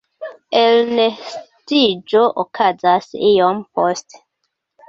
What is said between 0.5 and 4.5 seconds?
Elnestiĝo okazas iom poste.